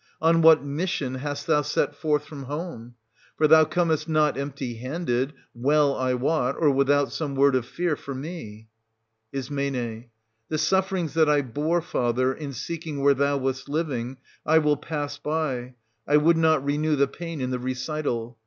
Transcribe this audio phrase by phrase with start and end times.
[0.19, 2.95] On what mission hast thou set forth from home?
[3.37, 7.67] For thou comest not empty handed, well 360 I wot, or without some word of
[7.67, 8.67] fear for me.
[9.31, 9.49] Is.
[9.49, 15.19] The sufferings that I bore, father, in seeking where thou wast living, I will pass
[15.19, 15.75] by;
[16.07, 18.39] I would not renew the pain in the recital.